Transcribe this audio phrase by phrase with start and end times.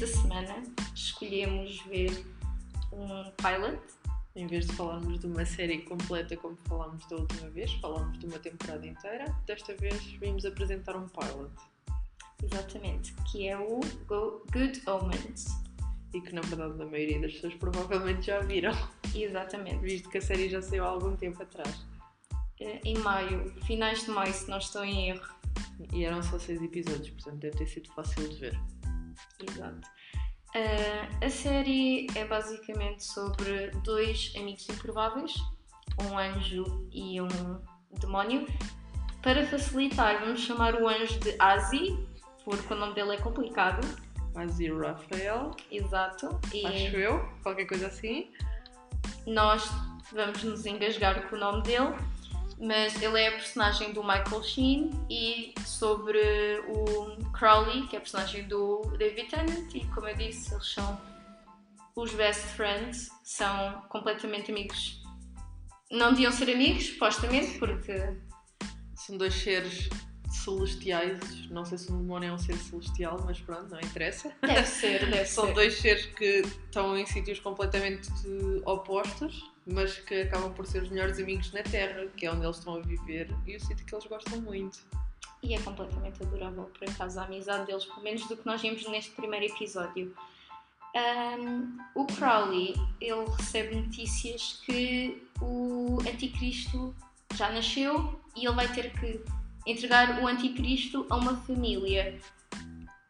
[0.00, 0.62] esta semana
[0.94, 2.24] escolhemos ver
[2.92, 3.80] um pilot.
[4.36, 8.26] Em vez de falarmos de uma série completa como falámos da última vez, falámos de
[8.26, 11.50] uma temporada inteira, desta vez vimos apresentar um pilot.
[12.44, 15.46] Exatamente, que é o Go- Good Omens.
[16.14, 18.72] E que na verdade a maioria das pessoas provavelmente já viram,
[19.14, 19.80] Exatamente.
[19.80, 21.84] visto que a série já saiu há algum tempo atrás.
[22.60, 25.28] Eh, Em maio, finais de maio, se não estou em erro.
[25.92, 28.60] E eram só seis episódios, portanto deve ter sido fácil de ver.
[29.40, 29.80] Exato.
[30.54, 35.34] Ah, a série é basicamente sobre dois amigos improváveis,
[36.00, 37.28] um anjo e um
[38.00, 38.46] demónio.
[39.22, 41.98] Para facilitar, vamos chamar o anjo de Asi,
[42.44, 43.86] porque o nome dele é complicado.
[44.34, 46.40] Azir Rafael, Exato.
[46.54, 48.30] E acho eu, qualquer coisa assim.
[49.26, 49.68] nós
[50.12, 51.94] vamos nos engasgar com o nome dele,
[52.60, 56.18] mas ele é a personagem do Michael Sheen e sobre
[56.68, 61.00] o Crowley, que é a personagem do David Tennant, e como eu disse, eles são
[61.94, 65.02] os best friends, são completamente amigos.
[65.90, 68.16] Não deviam ser amigos, supostamente, porque
[68.94, 69.88] São dois seres
[70.38, 74.32] celestiais, não sei se um demónio é um ser celestial, mas pronto, não interessa.
[74.40, 75.54] deve ser, deve São ser.
[75.54, 78.08] dois seres que estão em sítios completamente
[78.64, 82.56] opostos, mas que acabam por ser os melhores amigos na Terra, que é onde eles
[82.58, 84.78] estão a viver e o sítio que eles gostam muito.
[85.42, 88.86] E é completamente adorável, por acaso, a amizade deles, pelo menos do que nós vimos
[88.88, 90.12] neste primeiro episódio.
[90.96, 96.94] Ahm, o Crowley, ele recebe notícias que o anticristo
[97.34, 99.20] já nasceu e ele vai ter que
[99.66, 102.18] entregar o anticristo a uma família.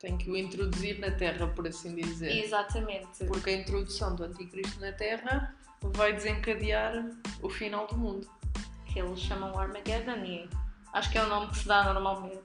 [0.00, 2.44] Tem que o introduzir na Terra, por assim dizer.
[2.44, 3.24] Exatamente.
[3.26, 7.10] Porque a introdução do Anticristo na Terra vai desencadear
[7.42, 8.28] o final do mundo.
[8.86, 10.48] Que eles chamam Armageddon e
[10.92, 12.42] acho que é o nome que se dá normalmente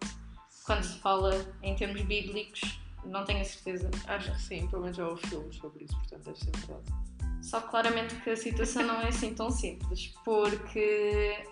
[0.66, 2.80] quando se fala em termos bíblicos.
[3.06, 3.92] Não tenho a certeza.
[4.08, 7.13] Acho que sim, pelo menos já houve filmes sobre isso, portanto deve ser verdade.
[7.44, 11.46] Só que claramente que a situação não é assim tão simples, porque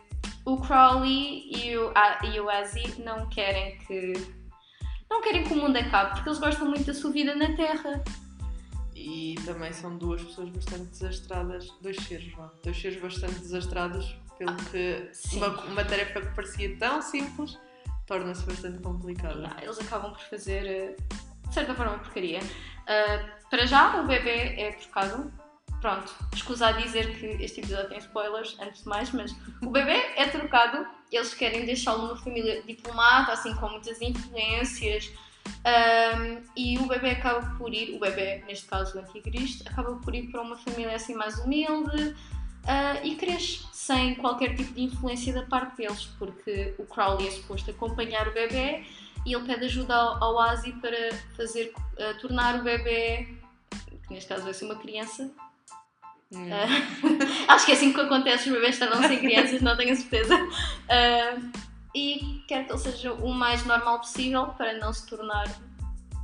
[0.46, 4.14] o Crowley e o, ah, e o Azzy não querem que.
[5.10, 8.02] não querem que o mundo acabe, porque eles gostam muito da sua vida na Terra.
[8.96, 12.50] E também são duas pessoas bastante desastradas, dois seres, vá.
[12.64, 15.38] Dois seres bastante desastrados, pelo que sim.
[15.38, 17.60] uma, uma tarefa que parecia tão simples
[18.06, 19.50] torna-se bastante complicada.
[19.56, 20.96] Ah, Eles acabam por fazer, eh,
[21.48, 22.40] de certa forma, porcaria.
[22.88, 25.32] Ah, para já, o bebê é trocado.
[25.82, 30.14] Pronto, escusa a dizer que este episódio tem spoilers, antes de mais, mas o bebê
[30.16, 30.86] é trocado.
[31.12, 35.12] Eles querem deixá-lo numa família diplomata, assim, com muitas influências.
[35.66, 40.14] Ahm, e o bebê acaba por ir, o bebê, neste caso o anticristo, acaba por
[40.14, 42.16] ir para uma família assim mais humilde
[42.68, 47.32] ah, e cresce sem qualquer tipo de influência da parte deles, porque o Crowley é
[47.32, 48.84] suposto acompanhar o bebê
[49.26, 53.36] e ele pede ajuda ao, ao Asi para fazer, ah, tornar o bebê,
[54.08, 55.32] que neste caso vai ser uma criança.
[56.32, 56.48] Hum.
[57.48, 60.38] Ah, acho que é assim que acontece, os bebês tornam-se crianças, não tenho a certeza.
[60.90, 61.38] Ah,
[61.94, 65.46] e quer que ele seja o mais normal possível para não se tornar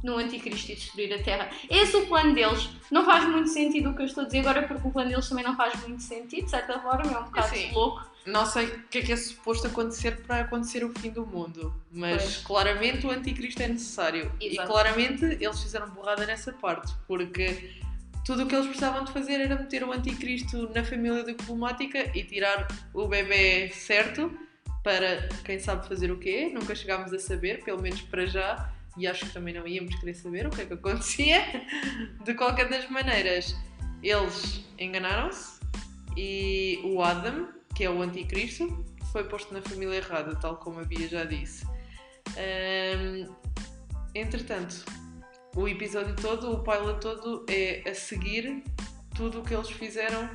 [0.03, 1.49] no anticristo e destruir a Terra.
[1.69, 2.69] Esse é o plano deles.
[2.91, 5.27] Não faz muito sentido o que eu estou a dizer agora, porque o plano deles
[5.27, 8.05] também não faz muito sentido, de certa forma, é um bocado Assim, louco.
[8.25, 11.73] Não sei o que é que é suposto acontecer para acontecer o fim do mundo,
[11.91, 12.37] mas Pois.
[12.37, 14.31] claramente o anticristo é necessário.
[14.39, 14.67] E Exato.
[14.67, 17.79] claramente eles fizeram borrada nessa parte, porque
[18.27, 22.25] tudo o que eles precisavam de fazer era meter o anticristo na família diplomática e
[22.25, 24.37] tirar o bebê certo
[24.83, 26.51] para quem sabe fazer o quê.
[26.53, 30.13] Nunca chegámos a saber, pelo menos para já, e acho que também não íamos querer
[30.13, 31.41] saber o que é que acontecia.
[32.25, 33.55] De qualquer das maneiras,
[34.03, 35.61] eles enganaram-se
[36.17, 40.83] e o Adam, que é o anticristo, foi posto na família errada, tal como a
[40.83, 41.65] Bia já disse.
[44.13, 44.83] Entretanto,
[45.55, 48.63] o episódio todo, o pilot todo, é a seguir
[49.15, 50.29] tudo o que eles fizeram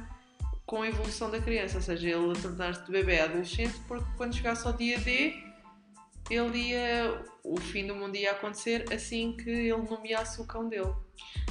[0.67, 4.07] com a evolução da criança, ou seja, ele a tornar-se de bebê a adolescente, porque
[4.17, 5.35] quando chegasse ao dia D,
[6.31, 10.93] ele ia, o fim do mundo ia acontecer assim que ele nomeasse o cão dele.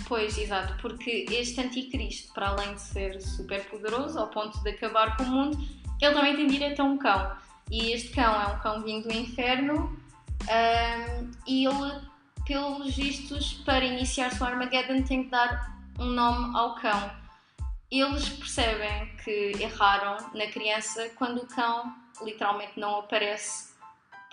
[0.08, 5.16] Pois, exato, porque este anticristo, para além de ser super poderoso, ao ponto de acabar
[5.18, 5.58] com o mundo,
[6.02, 7.38] ele também tem direito a um cão.
[7.70, 9.98] E este cão é um cão vindo do inferno
[10.50, 12.02] ahm, e ele,
[12.52, 17.10] pelos vistos, para iniciar o Armageddon tem que dar um nome ao cão.
[17.90, 23.72] Eles percebem que erraram na criança quando o cão literalmente não aparece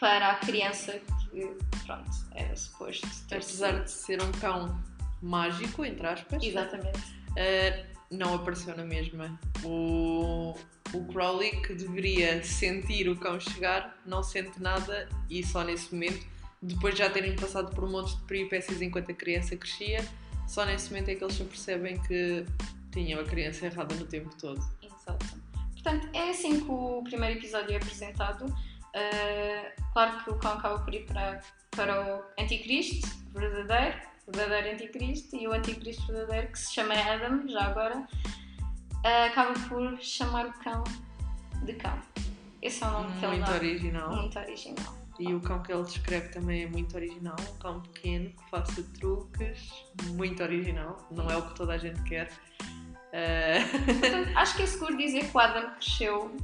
[0.00, 1.00] para a criança
[1.30, 1.56] que,
[1.86, 3.84] pronto, era suposto ter Apesar sido.
[3.84, 4.82] de ser um cão
[5.22, 6.98] mágico, entre aspas, Exatamente.
[6.98, 9.38] Uh, não apareceu na mesma.
[9.62, 10.56] O,
[10.92, 16.26] o Crowley, que deveria sentir o cão chegar, não sente nada e só nesse momento,
[16.60, 20.04] depois de já terem passado por um monte de peripécias enquanto a criança crescia,
[20.48, 22.46] Só nesse momento é que eles se percebem que
[22.90, 24.58] tinham a criança errada no tempo todo.
[24.82, 25.26] Exato.
[25.72, 28.46] Portanto, é assim que o primeiro episódio é apresentado.
[28.46, 35.36] Uh, claro que o cão acaba por ir para, para o anticristo verdadeiro, verdadeiro anticristo,
[35.36, 40.52] e o anticristo verdadeiro, que se chama Adam, já agora, uh, acaba por chamar o
[40.54, 40.82] cão
[41.62, 41.98] de cão.
[42.62, 43.54] Esse é o nome que ele Muito dá.
[43.54, 44.16] original.
[44.16, 44.97] Muito original.
[45.18, 47.36] E o cão que ele descreve também é muito original.
[47.40, 49.84] Um cão pequeno que faça truques.
[50.10, 51.08] Muito original.
[51.10, 52.30] Não é o que toda a gente quer.
[54.00, 56.36] Portanto, acho que é seguro dizer que o Adam cresceu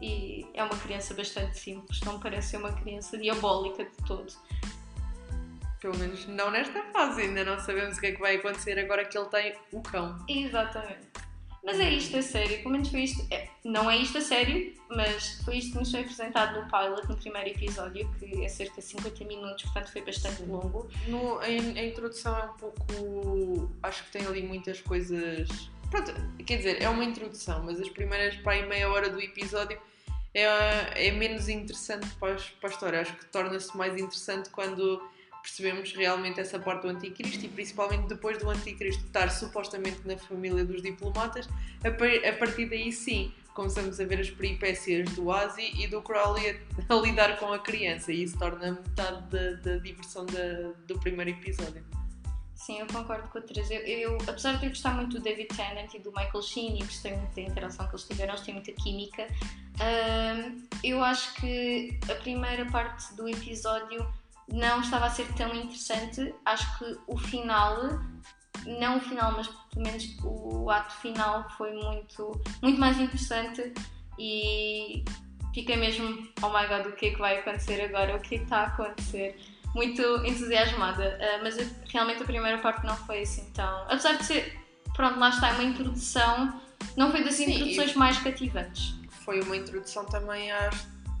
[0.00, 4.32] e é uma criança bastante simples, não parece ser uma criança diabólica de todo.
[5.80, 7.22] pelo menos não nesta fase.
[7.22, 10.16] Ainda não sabemos o que é que vai acontecer agora que ele tem o cão.
[10.28, 11.08] Exatamente.
[11.68, 13.26] Mas é isto a sério, pelo menos foi isto.
[13.30, 17.06] é, não é isto a sério, mas foi isto que nos foi apresentado no pilot,
[17.06, 20.88] no primeiro episódio, que é cerca de 50 minutos, portanto foi bastante longo.
[21.06, 23.70] No, a, a introdução é um pouco.
[23.82, 25.46] Acho que tem ali muitas coisas.
[25.90, 26.10] Pronto,
[26.46, 29.78] quer dizer, é uma introdução, mas as primeiras para aí meia hora do episódio
[30.32, 33.00] é, é menos interessante para, para a história.
[33.02, 35.02] Acho que torna-se mais interessante quando
[35.48, 40.64] percebemos realmente essa parte do anticristo e principalmente depois do anticristo estar supostamente na família
[40.64, 41.48] dos diplomatas.
[41.84, 46.00] A, par- a partir daí sim começamos a ver as peripécias do Ozzy e do
[46.02, 46.54] Crowley a,
[46.94, 51.30] a lidar com a criança e isso torna metade da, da diversão da- do primeiro
[51.30, 51.82] episódio.
[52.54, 53.72] Sim, eu concordo com a Teresa.
[53.72, 56.84] Eu, eu, apesar de eu gostar muito do David Tennant e do Michael Sheen e
[56.84, 59.26] gostei muito da interação que eles tiveram, eles têm muita química,
[59.80, 64.06] hum, eu acho que a primeira parte do episódio
[64.52, 66.34] não estava a ser tão interessante.
[66.44, 68.00] Acho que o final,
[68.66, 73.72] não o final, mas pelo menos o ato final foi muito, muito mais interessante
[74.18, 75.04] e
[75.54, 78.16] fiquei mesmo, oh my god, o que é que vai acontecer agora?
[78.16, 79.38] O que é que está a acontecer?
[79.74, 81.56] Muito entusiasmada, Ah, mas
[81.92, 83.82] realmente a primeira parte não foi assim tão.
[83.82, 84.58] Apesar de ser,
[84.94, 86.60] pronto, lá está, uma introdução,
[86.96, 88.94] não foi das Sim, introduções mais cativantes.
[89.24, 90.70] Foi uma introdução também a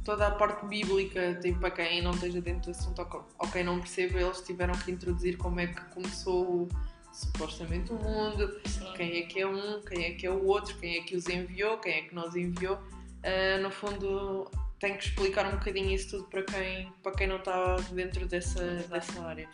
[0.08, 3.06] toda a parte bíblica, tipo, para quem não esteja dentro do assunto
[3.38, 6.66] ou quem não perceba, eles tiveram que introduzir como é que começou
[7.12, 8.90] supostamente o mundo, Sim.
[8.96, 11.28] quem é que é um, quem é que é o outro, quem é que os
[11.28, 12.78] enviou, quem é que nos enviou.
[13.22, 14.50] Ah, no fundo,
[14.80, 18.64] tem que explicar um bocadinho isso tudo para quem, para quem não está dentro dessa,
[18.64, 18.88] Exato.
[18.88, 19.46] dessa área.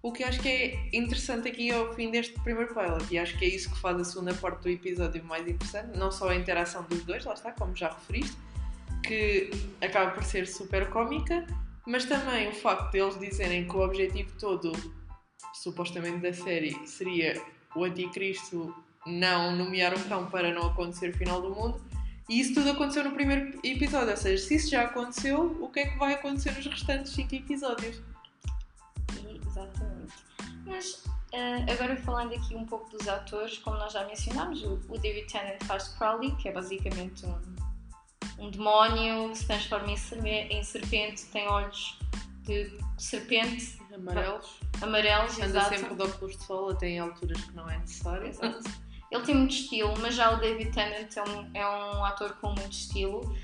[0.00, 3.44] O que acho que é interessante aqui ao fim deste primeiro pilot, e acho que
[3.44, 6.82] é isso que faz a segunda parte do episódio mais interessante, não só a interação
[6.84, 8.38] dos dois, lá está, como já referiste,
[9.08, 9.50] que
[9.80, 11.46] acaba por ser super cómica,
[11.86, 14.72] mas também o facto de eles dizerem que o objetivo todo,
[15.54, 17.42] supostamente da série, seria
[17.74, 18.74] o anticristo
[19.06, 21.80] não nomear um cão para não acontecer o final do mundo.
[22.28, 25.80] E isso tudo aconteceu no primeiro episódio, ou seja, se isso já aconteceu, o que
[25.80, 28.02] é que vai acontecer nos restantes 5 episódios?
[29.46, 30.12] Exatamente.
[30.66, 31.02] Mas
[31.32, 35.32] ah, agora falando aqui um pouco dos atores, como nós já mencionámos, o, o David
[35.32, 37.67] Tennant faz Crowley, que é basicamente um,
[38.38, 41.98] um demónio que se transforma em, serpente, tem olhos
[42.44, 44.60] de serpente Amarelos.
[44.80, 45.76] amarelos, Anda exato.
[45.76, 48.26] sempre de óculos de sol, até em alturas que não é necessário.
[48.28, 48.70] Exato.
[49.10, 52.48] Ele tem muito estilo, mas já o David Tennant é um, é um ator com
[52.48, 53.36] muito estilo.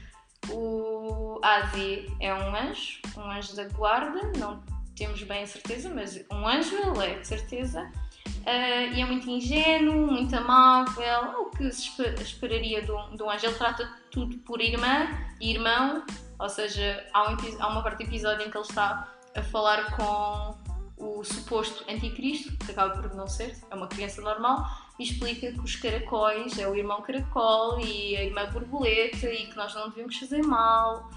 [0.50, 4.62] O Ozzy é um anjo, um anjo da guarda, não
[4.94, 7.90] temos bem a certeza, mas um anjo ele é, de certeza.
[8.46, 13.30] Ah, e é muito ingênuo, muito amável, que se espe- esperaria de um, de um
[13.30, 13.46] anjo.
[13.46, 15.08] Ele trata tudo por irmã
[15.40, 16.04] e irmão,
[16.38, 19.96] ou seja, há, um há uma parte do episódio em que ele está a falar
[19.96, 20.56] com
[20.96, 24.64] o suposto anticristo, que acaba por não ser, é uma criança normal,
[24.98, 29.56] e explica que os caracóis é o irmão caracol e a irmã borboleta e que
[29.56, 31.10] nós não devemos fazer mal.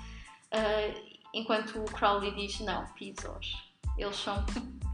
[0.52, 0.94] Ah,
[1.34, 3.56] enquanto o Crowley diz: não, pisos.
[3.98, 4.44] Eles são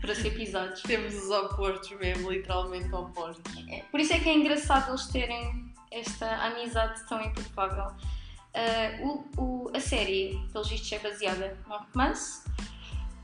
[0.03, 0.81] para ser pisados.
[0.81, 3.41] Temos os opostos mesmo, literalmente opostos.
[3.69, 7.95] É, Por isso é que é engraçado eles terem esta amizade tão improvável.
[8.53, 12.43] Ah, o- o- a série, pelos vistos, é baseada num romance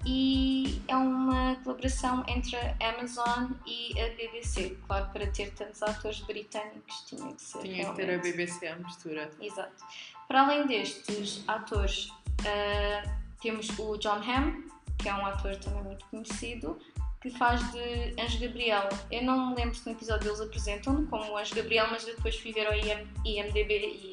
[0.05, 4.77] e é uma colaboração entre a Amazon e a BBC.
[4.88, 7.59] Claro, para ter tantos atores britânicos tinha que ser.
[7.59, 8.31] Tinha que ter a realmente.
[8.31, 9.29] BBC à mistura.
[9.41, 9.83] Exato.
[10.29, 12.09] Para além destes atores,
[12.48, 14.63] ah, temos o John Hamm,
[15.00, 16.77] que é um ator também muito conhecido,
[17.22, 18.88] que faz de Anjo Gabriel.
[19.12, 22.51] Eu não me lembro se no episódio eles apresentam-no como Anjo Gabriel, mas depois fui
[22.51, 24.12] ver ao IM, IMDB e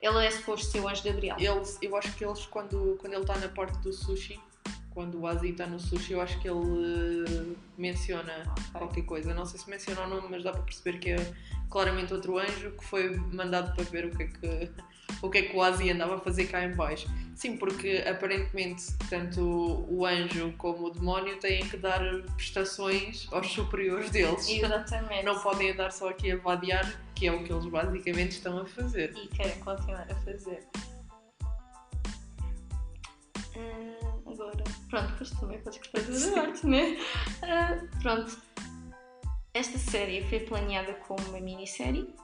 [0.00, 1.36] ele é suposto ser o Anjo Gabriel.
[1.38, 4.40] Eles, eu acho que eles, quando, quando ele está na parte do sushi,
[5.00, 8.64] quando o Azi está no sushi, eu acho que ele eh, menciona Ok.
[8.74, 9.32] qualquer coisa.
[9.32, 11.32] Não sei se menciona o nome, mas dá para perceber que é
[11.70, 14.70] claramente outro anjo que foi mandado para ver o que é que
[15.22, 17.08] o, que é que o Azi andava a fazer cá em baixo.
[17.34, 19.40] Sim, porque aparentemente tanto
[19.88, 22.02] o anjo como o demónio têm que dar
[22.36, 24.50] prestações aos superiores deles.
[24.50, 25.24] Exatamente.
[25.24, 28.66] Não podem andar só aqui a vadear, que é o que eles basicamente estão a
[28.66, 29.14] fazer.
[29.16, 30.68] E querem continuar a fazer.
[33.56, 33.89] Hum,
[34.40, 36.98] agora, pronto, depois também podes cortar toda a parte, né?
[37.42, 38.38] Ah, pronto.
[39.52, 42.14] Esta série foi planeada como uma minissérie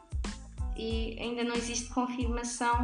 [0.77, 2.83] e ainda não existe confirmação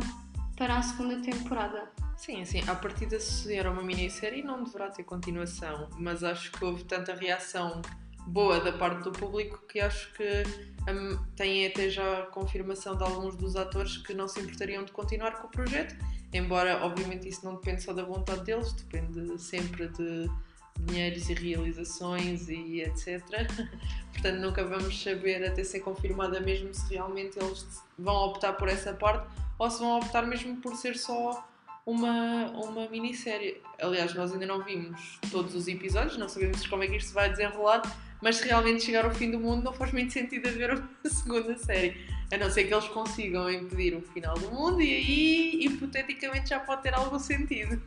[0.57, 1.91] para a segunda temporada.
[2.17, 6.65] Sim, assim, à partida se era uma minissérie não deverá ter continuação, mas acho que
[6.65, 7.83] houve tanta reação
[8.27, 10.45] boa da parte do público que acho que
[10.89, 15.41] hum, têm até já confirmação de alguns dos atores que não se importariam de continuar
[15.41, 15.97] com o projeto,
[16.33, 20.31] embora obviamente isso não depende só da vontade deles, depende sempre de
[20.79, 23.23] dinheiros e realizações e etc.
[24.13, 28.93] Portanto, nunca vamos saber até ser confirmada mesmo se realmente eles vão optar por essa
[28.93, 31.47] parte ou se vão optar mesmo por ser só
[31.85, 33.61] uma, uma minissérie.
[33.81, 37.31] Aliás, nós ainda não vimos todos os episódios, não sabemos como é que isto vai
[37.31, 37.83] desenrolar,
[38.23, 41.57] mas se realmente chegar ao fim do mundo, não faz muito sentido haver uma segunda
[41.59, 41.97] série.
[42.33, 46.59] A não ser que eles consigam impedir o final do mundo e aí, hipoteticamente, já
[46.59, 47.81] pode ter algum sentido.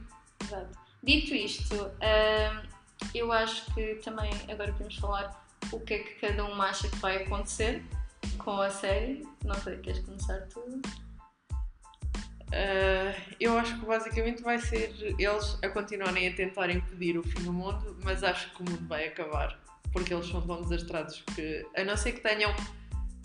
[0.44, 0.78] Exato.
[1.02, 2.68] Dito isto, hum,
[3.14, 6.96] eu acho que também agora podemos falar o que é que cada um acha que
[6.98, 7.84] vai acontecer
[8.38, 9.26] com a série.
[9.44, 10.60] Não sei, queres começar tu?
[12.56, 17.44] Uh, eu acho que basicamente vai ser eles a continuarem a tentar impedir o fim
[17.44, 19.60] do mundo, mas acho que o mundo vai acabar.
[19.92, 22.54] Porque eles são tão desastrados que, a não ser que tenham,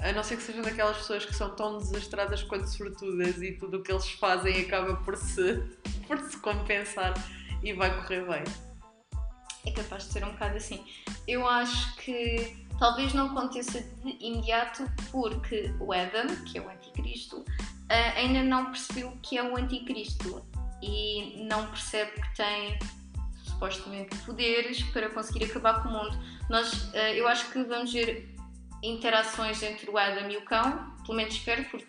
[0.03, 3.79] a não ser que sejam daquelas pessoas que são tão desastradas quanto sortudas e tudo
[3.79, 5.63] o que eles fazem acaba por se,
[6.09, 7.15] por se compensar
[7.63, 8.45] e vai correr bem.
[9.67, 10.83] É capaz de ser um bocado assim.
[11.29, 17.45] Eu acho que talvez não aconteça de imediato porque o Adam, que é o anticristo,
[17.91, 20.43] ah, ainda não percebeu que é o anticristo
[20.83, 22.79] e não percebe que tem
[23.45, 26.19] supostamente poderes para conseguir acabar com o mundo.
[26.49, 28.35] Nós, ah, eu acho que vamos ver
[28.83, 31.87] interações entre o Adam e o cão, pelo menos espero, porque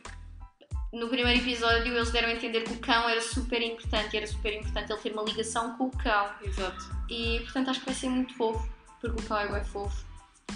[0.93, 4.53] no primeiro episódio eles deram a entender que o cão era super importante era super
[4.53, 6.29] importante ele ter uma ligação com o cão.
[6.43, 6.83] Exato.
[7.09, 8.67] E portanto acho que vai ser muito fofo,
[8.99, 10.05] porque o cão é bem fofo.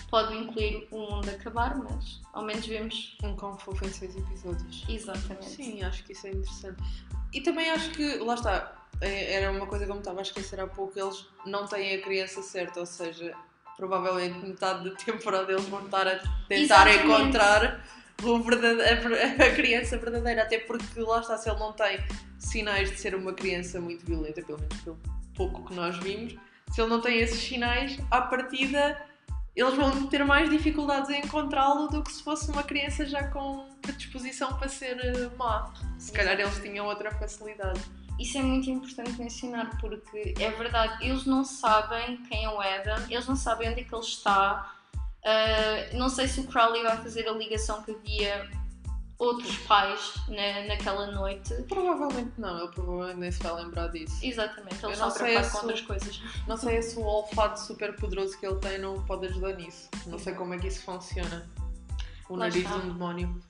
[0.09, 4.83] Pode incluir o mundo acabar, mas ao menos vemos Um cão fofo em seis episódios.
[4.89, 5.45] exatamente.
[5.49, 6.83] Sim, acho que isso é interessante.
[7.33, 10.21] E também acho que, lá está, é- era uma coisa que eu me estava a
[10.21, 13.33] esquecer há pouco, eles não têm a criança certa, ou seja,
[13.77, 17.05] provavelmente metade da temporada eles vão estar a tentar Exatamente.
[17.05, 17.85] encontrar
[19.39, 21.99] a criança verdadeira, até porque lá está, se ele não tem
[22.39, 24.97] sinais de ser uma criança muito violenta, pelo menos pelo
[25.35, 26.35] pouco que nós vimos,
[26.71, 28.99] se ele não tem esses sinais, à partida
[29.55, 33.69] eles vão ter mais dificuldades em encontrá-lo do que se fosse uma criança já com
[33.81, 35.73] predisposição para ser eh, má.
[35.97, 37.79] Se calhar eles tinham outra facilidade.
[38.19, 42.97] Isso é muito importante mencionar porque é verdade, eles não sabem quem é o Adam,
[43.09, 44.73] eles não sabem onde é que ele está.
[45.25, 48.49] Ah, não sei se o Crowley vai fazer a ligação que havia
[49.17, 51.53] outros pais na, naquela noite.
[51.63, 54.17] Provavelmente não, ele provavelmente nem se vai lembrar disso.
[54.23, 56.21] Exatamente, sei preocupados se com o- outras coisas.
[56.47, 59.89] Não sei se o olfato super poderoso que ele tem não pode ajudar nisso.
[60.05, 61.49] Não sei como é que isso funciona.
[62.29, 62.77] O Lá nariz está.
[62.77, 63.41] de um demónio.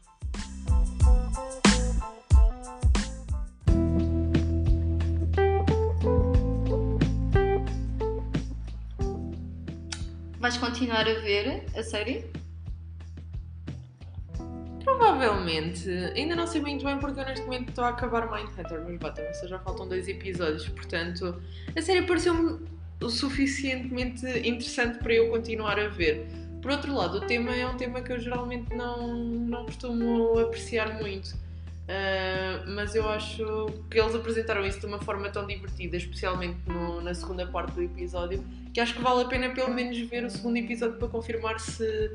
[10.55, 12.23] Vais continuar a ver a série?
[14.81, 15.89] Provavelmente.
[16.15, 19.21] Ainda não sei muito bem porque eu neste momento estou a acabar Mindhunter, mas bota,
[19.21, 21.41] mas já faltam dois episódios, portanto
[21.75, 22.65] a série pareceu-me
[23.01, 26.25] o suficientemente interessante para eu continuar a ver.
[26.61, 31.01] Por outro lado, o tema é um tema que eu geralmente não, não costumo apreciar
[31.01, 31.35] muito.
[31.87, 33.45] Ah, mas eu acho
[33.91, 37.83] que eles apresentaram isso de uma forma tão divertida, especialmente no- na segunda parte do
[37.83, 41.59] episódio, que acho que vale a pena pelo menos ver o segundo episódio para confirmar
[41.59, 42.11] se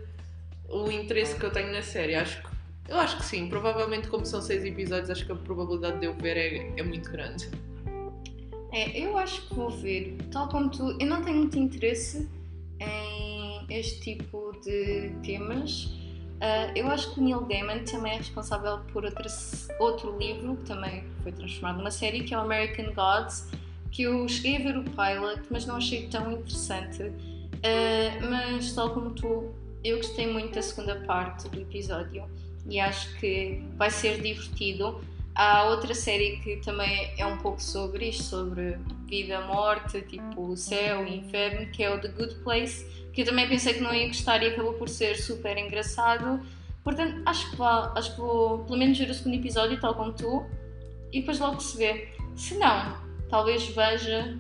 [0.69, 2.15] o interesse que eu tenho na série.
[2.17, 2.49] Acho que,
[2.89, 6.15] eu acho que sim, provavelmente como são seis episódios, acho que a probabilidade de eu
[6.15, 7.49] ver é, é muito grande.
[8.73, 12.29] É, eu acho que vou ver, tal como tu, eu não tenho muito interesse
[12.81, 15.93] em este tipo de temas.
[16.41, 21.05] Ah, eu acho que o Neil Gaiman também é responsável por outro livro que também
[21.23, 23.49] foi transformado numa série, que é o American Gods,
[23.91, 27.13] que eu cheguei a ver o pilot, mas não achei tão interessante.
[27.63, 29.55] Ah, mas tal como tu,
[29.85, 32.25] eu gostei muito da segunda parte do episódio
[32.67, 35.01] e acho que vai ser divertido.
[35.35, 40.57] Há outra série que também é um pouco sobre isto, sobre vida, morte, tipo o
[40.57, 42.85] céu e inferno, que é o The Good Place,
[43.21, 46.41] eu também pensei que não ia gostar e acabou por ser super engraçado.
[46.83, 50.13] Portanto, acho que, vá, acho que vou pelo menos ver o segundo episódio, tal como
[50.13, 50.47] tu,
[51.13, 52.09] e depois logo se vê.
[52.35, 52.97] Se não,
[53.29, 54.39] talvez veja,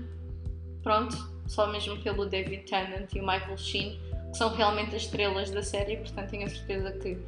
[0.83, 5.51] pronto, só mesmo pelo David Tennant e o Michael Sheen, que são realmente as estrelas
[5.51, 7.19] da série, portanto tenho a certeza que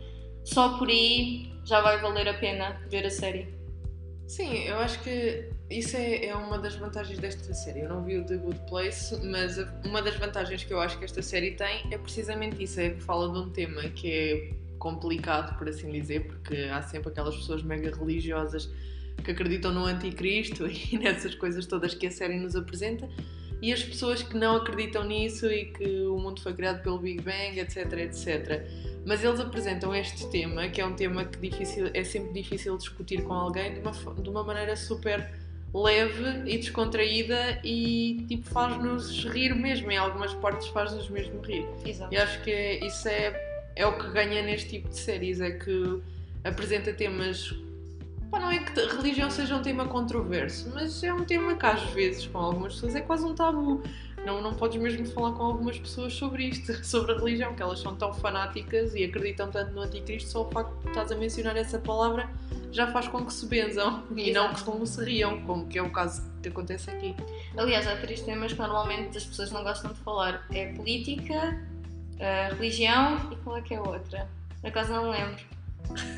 [0.45, 3.53] só por aí já vai valer a pena ver a série.
[4.27, 7.81] Sim, eu acho que isso é, é uma das vantagens desta série.
[7.81, 11.05] Eu não vi o The Good Place, mas uma das vantagens que eu acho que
[11.05, 15.57] esta série tem é precisamente isso: é que fala de um tema que é complicado,
[15.57, 18.69] por assim dizer, porque há sempre aquelas pessoas mega religiosas
[19.25, 23.09] que acreditam no anticristo e nessas coisas todas que a série nos apresenta,
[23.61, 27.23] e as pessoas que não acreditam nisso e que o mundo foi criado pelo Big
[27.23, 28.67] Bang, etc, etc.
[29.07, 33.23] Mas eles apresentam este tema, que é um tema que difícil, é sempre difícil discutir
[33.23, 35.42] com alguém, de uma, de uma maneira super
[35.75, 41.67] leve e descontraída e tipo faz-nos rir mesmo, em algumas partes faz-nos mesmo rir.
[41.85, 42.13] Exato.
[42.13, 46.01] E acho que isso é, é o que ganha neste tipo de séries, é que
[46.45, 47.55] apresenta temas
[48.33, 51.67] Pá, não é que a religião seja um tema controverso, mas é um tema que
[51.67, 53.83] às vezes com algumas pessoas é quase um tabu.
[54.25, 57.81] Não, não podes mesmo falar com algumas pessoas sobre isto, sobre a religião, que elas
[57.81, 61.59] são tão fanáticas e acreditam tanto no anticristo, só o facto de estás a mencionar
[61.59, 62.27] essa palavra
[62.73, 64.49] já faz com que se benzam e Exato.
[64.49, 67.15] não que como se riam, como que é o caso que acontece aqui.
[67.57, 70.45] Aliás, há três temas que normalmente as pessoas não gostam de falar.
[70.51, 71.61] É política,
[72.57, 74.29] religião e qual é que é a outra?
[74.61, 75.45] Por acaso não me lembro.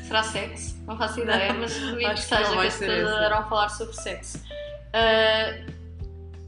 [0.07, 0.77] Será sexo?
[0.85, 3.93] Não faço ideia, mas duvido que que não seja que as pessoas adoram falar sobre
[3.95, 4.41] sexo.
[4.93, 5.65] Eh,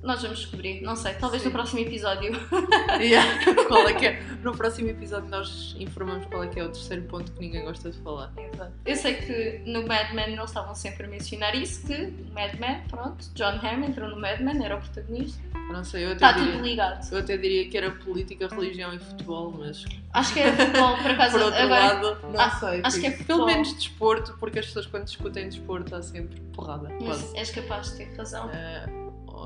[0.08, 1.50] nós vamos descobrir, não sei, talvez Sim.
[1.50, 2.32] no próximo episódio.
[3.00, 3.28] Yeah.
[3.68, 4.22] qual é que é?
[4.42, 7.92] No próximo episódio nós informamos qual é que é o terceiro ponto que ninguém gosta
[7.92, 8.32] de falar.
[8.38, 8.72] Exato.
[8.86, 11.98] Eu sei que no Mad Men eles estavam sempre a mencionar isso, que
[12.34, 15.40] Mad Men, pronto, John Hamm entrou no Mad Men, era o protagonista.
[15.72, 17.12] Não sei, eu até, Está tudo diria, ligado.
[17.14, 19.84] eu até diria que era política, religião e futebol, mas
[20.14, 21.32] Acho que é futebol, por acaso.
[21.38, 22.82] por outro agora, lado, não Ah, sei.
[22.84, 23.46] acho que é tipo, futebol.
[23.46, 26.88] Pelo menos desporto, porque as pessoas quando discutem desporto há sempre porrada.
[27.02, 27.38] mas quase.
[27.38, 28.50] és capaz de ter razão.
[28.54, 28.86] Ah,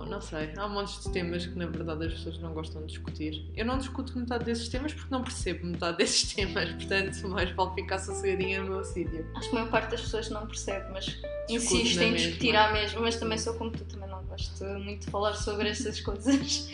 [0.06, 3.46] não sei, há montes de temas que na verdade as pessoas não gostam de discutir.
[3.56, 7.74] Eu não discuto metade desses temas porque não percebo metade desses temas, portanto, mais vale
[7.75, 9.25] ficar sossegadinha no meu sítio.
[9.36, 13.01] Acho que a maior parte das pessoas não percebe, mas na em discutir à mesma.
[13.01, 16.70] Mas também sou como tu, também não gosto muito de falar sobre essas coisas.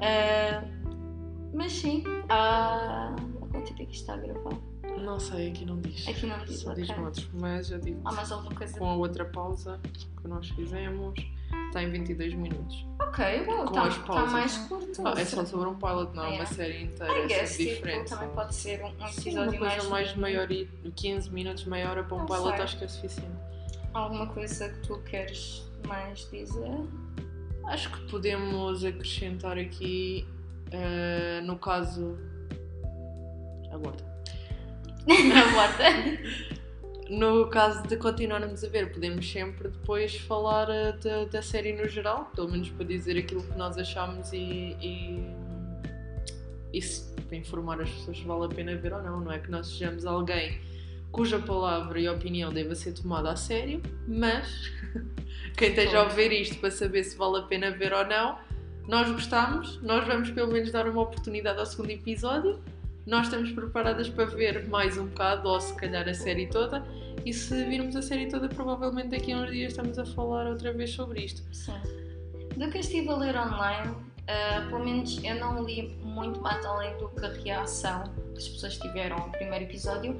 [0.00, 0.62] Ah,
[1.54, 3.14] mas sim, há.
[3.50, 4.58] Quanto tempo é que isto está a gravar?
[5.00, 6.06] Não sei, aqui não diz.
[6.08, 6.84] Aqui não diz, Só ok.
[6.84, 8.78] diz noutros, mas eu digo Há mais alguma coisa?
[8.78, 9.80] com a outra pausa
[10.20, 11.14] que nós fizemos,
[11.68, 12.86] está em 22 minutos.
[13.00, 15.02] Ok, bom, está tá mais curto.
[15.06, 17.74] Ah, é só sobre um pilot, não é uma série inteira, I é guess, tipo,
[17.74, 18.10] diferente.
[18.10, 19.88] também pode ser um, um Sim, uma episódio coisa mais.
[19.88, 22.62] mais, maior e 15 minutos, meia hora para um Não pilot sei.
[22.64, 23.38] acho que é suficiente.
[23.94, 26.70] Alguma coisa que tu queres mais dizer?
[27.64, 30.26] Acho que podemos acrescentar aqui,
[30.70, 32.18] eh, no caso.
[33.72, 34.04] Aborta.
[35.06, 35.84] Aborta.
[37.08, 41.88] No caso de continuarmos a ver, podemos sempre depois falar eh, da, da série no
[41.88, 45.34] geral, pelo menos para dizer aquilo que nós achamos e, e,
[46.72, 49.20] e se- para informar as pessoas se vale a pena ver ou não.
[49.20, 50.60] Não é que nós sejamos alguém
[51.10, 54.70] cuja palavra e opinião deva ser tomada a sério, mas
[55.56, 58.38] quem esteja a ver isto para saber se vale a pena ver ou não,
[58.86, 62.58] nós gostamos, nós vamos pelo menos dar uma oportunidade ao segundo episódio.
[63.08, 66.84] Nós estamos preparadas para ver mais um bocado, ou se calhar a série toda.
[67.24, 70.74] E se virmos a série toda, provavelmente daqui a uns dias estamos a falar outra
[70.74, 71.42] vez sobre isto.
[71.50, 71.72] Sim.
[72.54, 76.62] Do que eu estive a ler online, ah, pelo menos eu não li muito mais
[76.66, 80.14] além do que a reação que as pessoas tiveram ao primeiro episódio.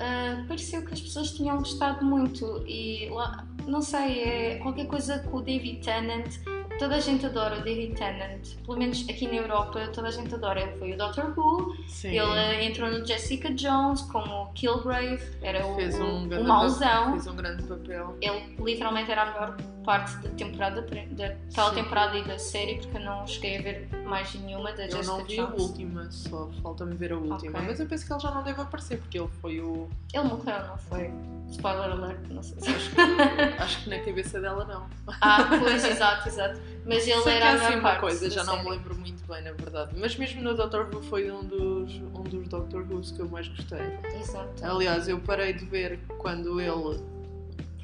[0.00, 5.18] Ah, pareceu que as pessoas tinham gostado muito e lá, não sei, é qualquer coisa
[5.18, 6.30] com o David Tennant.
[6.78, 10.34] Toda a gente adora o David Tennant, pelo menos aqui na Europa, toda a gente
[10.34, 10.60] adora.
[10.60, 12.08] Ele foi o Doctor Who, Sim.
[12.08, 17.12] ele entrou no Jessica Jones como o Kilgrave, era o, fez um o mauzão.
[17.12, 18.16] Fez um grande papel.
[18.20, 21.76] Ele literalmente era a melhor parte da temporada, da tal Sim.
[21.76, 25.16] temporada e da série, porque eu não cheguei a ver mais nenhuma da Eu Jessica
[25.16, 25.62] não vi a Jones.
[25.62, 27.36] última, só falta-me ver a última.
[27.36, 27.50] Ok.
[27.68, 29.88] Mas eu penso que ele já não deve aparecer, porque ele foi o.
[30.12, 31.10] Ele morreu, não foi?
[31.48, 33.00] Spoiler alert, não sei se Acho que,
[33.62, 34.86] acho que na cabeça dela não.
[35.20, 36.60] Ah, pois, exato, exato.
[36.84, 38.64] Mas ele Sei era que a é melhor assim uma parte coisa, já não série.
[38.64, 39.92] me lembro muito bem, na verdade.
[39.96, 43.46] Mas mesmo no Doctor Who foi um dos, um dos Doctor Who's que eu mais
[43.46, 43.78] gostei.
[44.20, 44.64] Exato.
[44.64, 47.00] Aliás, eu parei de ver quando ele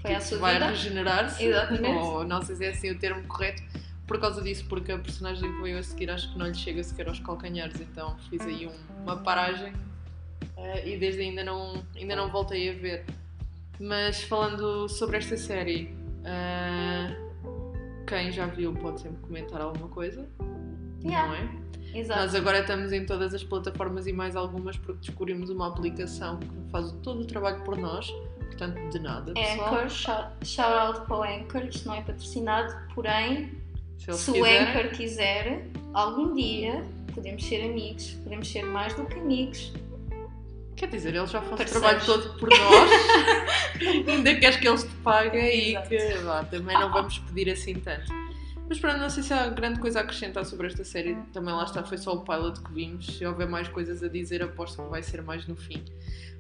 [0.02, 1.44] Foi tipo, vai regenerar-se.
[1.44, 1.96] Exatamente.
[1.96, 3.62] Ou não sei se é assim o termo correto.
[4.06, 6.82] Por causa disso, porque a personagem que veio a seguir acho que não lhe chega
[6.82, 9.72] sequer aos calcanhares, então fiz aí um- uma paragem
[10.56, 13.04] eh, e desde ainda não, ainda não voltei a ver.
[13.80, 17.14] Mas falando sobre esta série, ah,
[18.06, 20.26] quem já viu pode sempre comentar alguma coisa,
[21.04, 21.98] Yeah, não é?
[21.98, 22.20] Exato.
[22.20, 26.48] Nós agora estamos em todas as plataformas e mais algumas porque descobrimos uma aplicação que
[26.70, 28.12] faz todo o trabalho por nós.
[28.52, 29.74] Portanto, de nada, pessoal.
[29.74, 29.90] Anchor,
[30.44, 33.52] shout, out para o Anchor, isto não é patrocinado, porém,
[33.98, 34.44] Se eles se o.
[34.44, 36.84] Anchor quiser, algum dia
[37.14, 39.72] podemos ser amigos, podemos ser mais do que amigos.
[40.76, 42.90] Quer dizer, ele já faz o trabalho todo por nós.
[44.08, 45.94] Ainda queres que eles te paguem Exato.
[45.94, 48.12] e que vá, também não vamos pedir assim tanto.
[48.68, 51.14] Mas pronto, não sei se há grande coisa a acrescentar sobre esta série.
[51.32, 53.06] Também lá está, foi só o pilot que vimos.
[53.06, 55.84] Se houver mais coisas a dizer, aposto que vai ser mais no fim.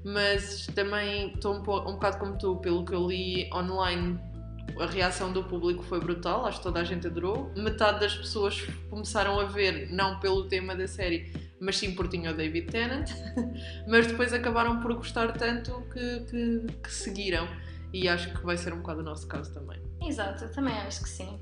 [0.04, 4.18] Mas também estou um, um bocado como tu, pelo que eu li online,
[4.80, 6.46] a reação do público foi brutal.
[6.46, 7.52] Acho que toda a gente adorou.
[7.56, 12.30] Metade das pessoas começaram a ver, não pelo tema da série, mas sim por tinha
[12.30, 13.10] o David Tennant.
[13.86, 17.46] mas depois acabaram por gostar tanto que, que, que seguiram.
[17.92, 19.80] E acho que vai ser um bocado o nosso caso também.
[20.02, 21.38] Exato, eu também acho que sim.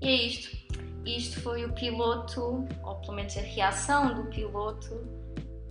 [0.00, 0.64] E é isto.
[1.06, 5.23] Isto foi o piloto, ou pelo menos a reação do piloto.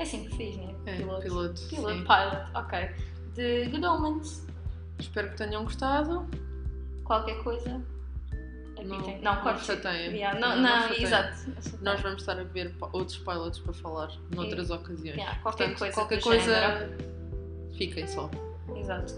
[0.03, 0.75] É assim que diz, né?
[0.85, 1.21] É, piloto.
[1.21, 2.89] piloto, Piloto, pilot, ok.
[3.35, 4.45] De Good Omens.
[4.99, 6.27] Espero que tenham gostado.
[7.05, 7.81] Qualquer coisa.
[8.83, 9.21] Não- apitem.
[9.21, 10.11] não Não, chateiem.
[10.13, 11.37] Yeah, Não, não, não exato.
[11.81, 15.15] Nós vamos estar a ver outros pilots para falar noutras ocasiões.
[15.15, 16.97] Yeah, qualquer Portanto, coisa qualquer coisa, género.
[17.77, 18.29] fiquem só.
[18.75, 19.13] Exato.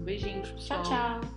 [0.00, 0.82] Beijinhos, pessoal.
[0.82, 1.30] Tchau, tchau.